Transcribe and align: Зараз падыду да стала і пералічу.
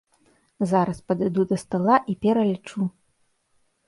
Зараз 0.69 1.01
падыду 1.11 1.45
да 1.51 1.57
стала 1.63 1.97
і 2.13 2.15
пералічу. 2.27 2.87